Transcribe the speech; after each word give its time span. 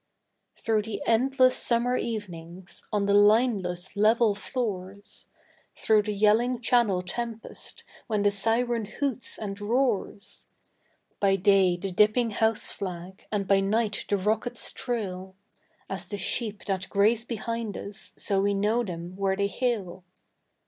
Through 0.55 0.81
the 0.81 1.03
endless 1.05 1.55
summer 1.55 1.95
evenings, 1.95 2.83
on 2.91 3.05
the 3.05 3.13
lineless, 3.13 3.95
level 3.95 4.33
floors; 4.33 5.27
Through 5.75 6.01
the 6.01 6.11
yelling 6.11 6.59
Channel 6.59 7.03
tempest 7.03 7.83
when 8.07 8.23
the 8.23 8.31
syren 8.31 8.85
hoots 8.85 9.37
and 9.37 9.61
roars 9.61 10.47
By 11.19 11.35
day 11.35 11.77
the 11.77 11.91
dipping 11.91 12.31
house 12.31 12.71
flag 12.71 13.27
and 13.31 13.47
by 13.47 13.59
night 13.59 14.05
the 14.09 14.17
rocket's 14.17 14.71
trail 14.71 15.35
As 15.87 16.07
the 16.07 16.17
sheep 16.17 16.65
that 16.65 16.89
graze 16.89 17.23
behind 17.23 17.77
us 17.77 18.13
so 18.17 18.41
we 18.41 18.55
know 18.55 18.83
them 18.83 19.15
where 19.17 19.35
they 19.35 19.45
hail. 19.45 20.03